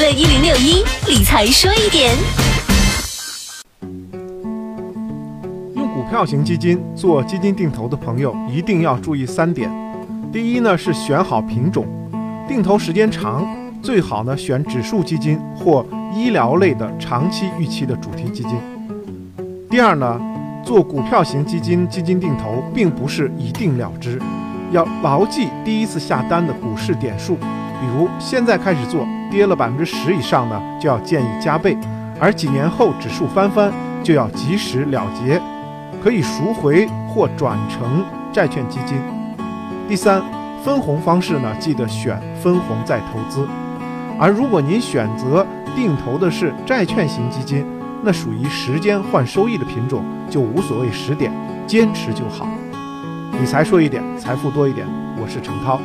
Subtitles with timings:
[0.00, 2.14] 乐一零六一理财说一点。
[5.74, 9.68] 用股票型基金做基金定投的朋友一定要注意三点。
[10.32, 11.84] 第一呢是选好品种，
[12.46, 13.44] 定投时间长，
[13.82, 15.84] 最好呢选指数基金或
[16.14, 18.52] 医疗类的长期预期的主题基金。
[19.68, 20.20] 第二呢，
[20.64, 24.20] 做股票型基金基金定投并不是一定了之，
[24.70, 27.34] 要牢记第一次下单的股市点数。
[27.34, 31.76] 比如现在开始做，跌了百分之十以上呢，就要建议加倍；
[32.20, 33.72] 而几年后指数翻番，
[34.02, 35.40] 就要及时了结，
[36.02, 38.96] 可以赎回或转成债券基金。
[39.88, 40.22] 第三，
[40.64, 43.46] 分红方式呢，记得选分红再投资。
[44.18, 47.64] 而如果您选择定投的是债券型基金，
[48.02, 51.32] 那属于时间换收益的品种，就无所谓时点，
[51.66, 52.48] 坚持就好。
[53.38, 54.86] 理财说一点，财富多一点。
[55.20, 55.80] 我是程涛。